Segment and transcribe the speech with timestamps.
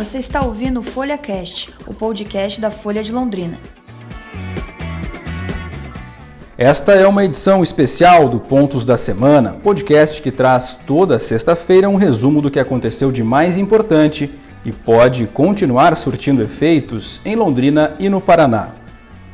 [0.00, 3.58] Você está ouvindo o Folha Cast, o podcast da Folha de Londrina.
[6.56, 11.96] Esta é uma edição especial do Pontos da Semana, podcast que traz toda sexta-feira um
[11.96, 14.30] resumo do que aconteceu de mais importante
[14.64, 18.70] e pode continuar surtindo efeitos em Londrina e no Paraná.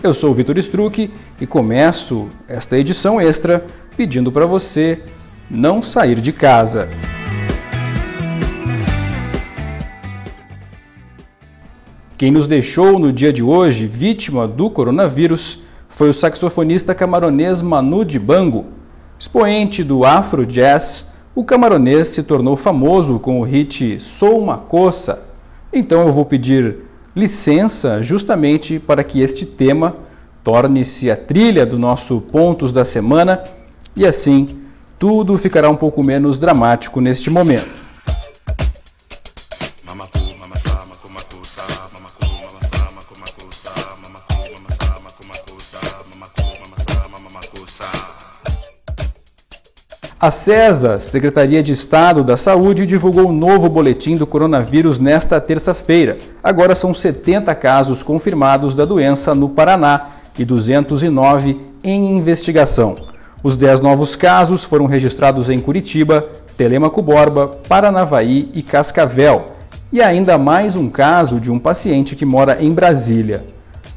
[0.02, 1.08] Eu sou o Vitor Struck
[1.40, 3.64] e começo esta edição extra
[3.96, 5.00] pedindo para você
[5.48, 6.88] não sair de casa.
[12.19, 18.06] Quem nos deixou no dia de hoje vítima do coronavírus foi o saxofonista camaronês Manu
[18.06, 18.65] Dibango.
[19.19, 25.27] Expoente do Afro Jazz, o camaronês se tornou famoso com o hit Sou uma Coça.
[25.70, 26.77] Então eu vou pedir
[27.15, 29.97] licença justamente para que este tema
[30.42, 33.45] torne-se a trilha do nosso Pontos da Semana
[33.95, 34.48] e assim
[34.98, 37.85] tudo ficará um pouco menos dramático neste momento.
[50.19, 56.17] A CESA, Secretaria de Estado da Saúde, divulgou um novo boletim do coronavírus nesta terça-feira.
[56.42, 60.08] Agora são 70 casos confirmados da doença no Paraná
[60.39, 62.97] e 209 em investigação.
[63.42, 69.55] Os 10 novos casos foram registrados em Curitiba, Telemaco Borba, Paranavaí e Cascavel.
[69.97, 73.42] E ainda mais um caso de um paciente que mora em Brasília.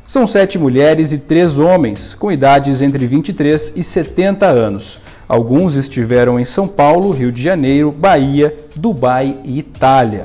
[0.08, 5.00] São sete mulheres e três homens, com idades entre 23 e 70 anos.
[5.28, 10.24] Alguns estiveram em São Paulo, Rio de Janeiro, Bahia, Dubai e Itália.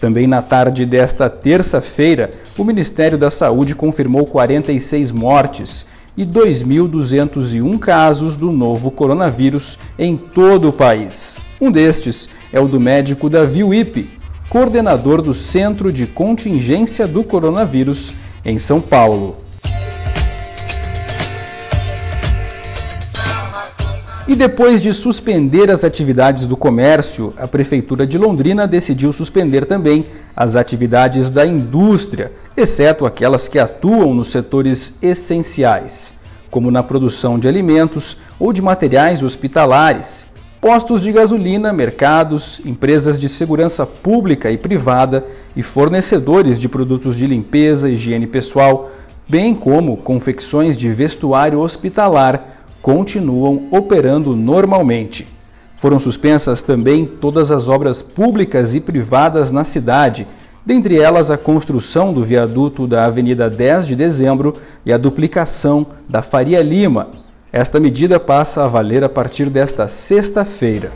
[0.00, 5.84] Também na tarde desta terça-feira, o Ministério da Saúde confirmou 46 mortes
[6.16, 11.38] e 2.201 casos do novo coronavírus em todo o país.
[11.60, 14.17] Um destes é o do médico Davi Wipe,
[14.48, 19.36] coordenador do Centro de Contingência do Coronavírus em São Paulo.
[24.26, 30.04] E depois de suspender as atividades do comércio, a Prefeitura de Londrina decidiu suspender também
[30.36, 36.14] as atividades da indústria, exceto aquelas que atuam nos setores essenciais,
[36.50, 40.26] como na produção de alimentos ou de materiais hospitalares,
[40.60, 45.24] postos de gasolina, mercados, empresas de segurança pública e privada
[45.54, 48.90] e fornecedores de produtos de limpeza e higiene pessoal,
[49.28, 55.26] bem como confecções de vestuário hospitalar continuam operando normalmente.
[55.76, 60.26] Foram suspensas também todas as obras públicas e privadas na cidade,
[60.66, 64.54] dentre elas a construção do viaduto da Avenida 10 de Dezembro
[64.84, 67.08] e a duplicação da Faria Lima.
[67.50, 70.92] Esta medida passa a valer a partir desta sexta-feira.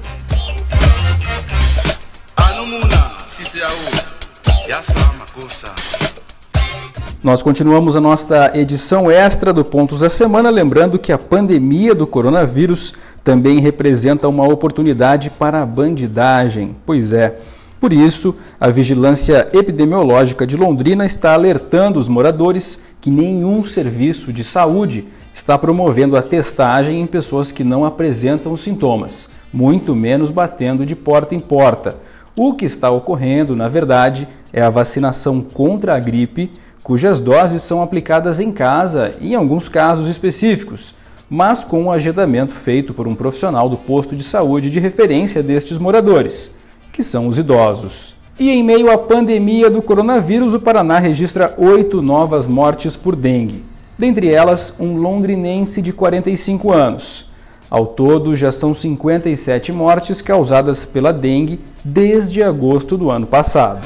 [7.25, 12.07] Nós continuamos a nossa edição extra do Pontos da Semana, lembrando que a pandemia do
[12.07, 12.93] coronavírus
[13.25, 16.77] também representa uma oportunidade para a bandidagem.
[16.85, 17.39] Pois é.
[17.81, 24.45] Por isso, a Vigilância Epidemiológica de Londrina está alertando os moradores que nenhum serviço de
[24.45, 30.95] saúde está promovendo a testagem em pessoas que não apresentam sintomas, muito menos batendo de
[30.95, 31.97] porta em porta.
[32.37, 37.83] O que está ocorrendo, na verdade, é a vacinação contra a gripe cujas doses são
[37.83, 40.95] aplicadas em casa em alguns casos específicos,
[41.29, 45.77] mas com um agendamento feito por um profissional do posto de saúde de referência destes
[45.77, 46.55] moradores,
[46.93, 48.15] que são os idosos.
[48.41, 53.63] E em meio à pandemia do coronavírus, o Paraná registra oito novas mortes por dengue,
[53.99, 57.31] dentre elas um londrinense de 45 anos.
[57.69, 63.81] Ao todo, já são 57 mortes causadas pela dengue desde agosto do ano passado.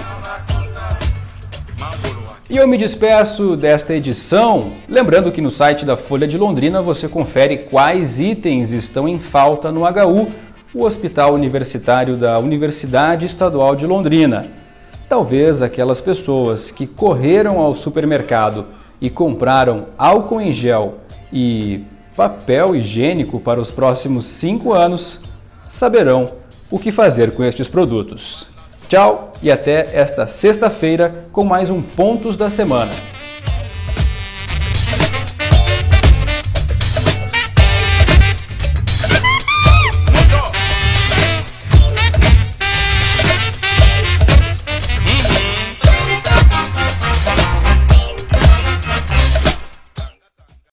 [2.49, 7.09] E eu me despeço desta edição, lembrando que no site da Folha de Londrina você
[7.09, 10.29] confere quais itens estão em falta no HU,
[10.77, 14.45] o Hospital Universitário da Universidade Estadual de Londrina.
[15.09, 18.67] Talvez aquelas pessoas que correram ao supermercado
[19.01, 20.97] e compraram álcool em gel
[21.33, 21.83] e
[22.15, 25.19] papel higiênico para os próximos cinco anos
[25.67, 26.27] saberão
[26.71, 28.47] o que fazer com estes produtos.
[28.87, 33.16] Tchau e até esta sexta-feira com mais um Pontos da Semana.